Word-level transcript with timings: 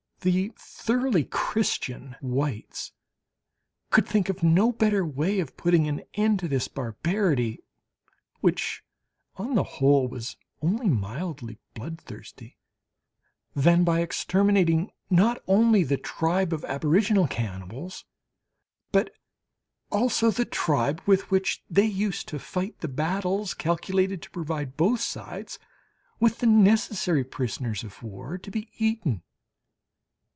The 0.23 0.53
thoroughly 0.55 1.23
Christian 1.23 2.15
whites 2.21 2.91
could 3.89 4.05
think 4.07 4.29
of 4.29 4.43
no 4.43 4.71
better 4.71 5.03
way 5.03 5.39
of 5.39 5.57
putting 5.57 5.87
an 5.87 6.03
end 6.13 6.37
to 6.41 6.47
this 6.47 6.67
barbarity, 6.67 7.63
which 8.39 8.83
on 9.37 9.55
the 9.55 9.63
whole 9.81 10.07
was 10.07 10.37
only 10.61 10.87
mildly 10.89 11.57
bloodthirsty, 11.73 12.59
than 13.55 13.83
by 13.83 14.01
exterminating 14.01 14.91
not 15.09 15.41
only 15.47 15.83
the 15.83 15.97
tribe 15.97 16.53
of 16.53 16.63
aboriginal 16.65 17.27
cannibals, 17.27 18.05
but 18.91 19.09
also 19.91 20.29
the 20.29 20.45
tribe 20.45 21.01
with 21.07 21.31
which 21.31 21.63
they 21.67 21.85
used 21.87 22.27
to 22.27 22.37
fight 22.37 22.77
the 22.81 22.87
battles 22.87 23.55
calculated 23.55 24.21
to 24.21 24.29
provide 24.29 24.77
both 24.77 24.99
sides 25.01 25.57
with 26.19 26.37
the 26.37 26.45
necessary 26.45 27.23
prisoners 27.23 27.83
of 27.83 28.03
war 28.03 28.37
to 28.37 28.51
be 28.51 28.69
eaten. 28.77 29.23